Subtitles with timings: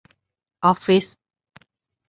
[0.65, 1.05] ออฟฟิศ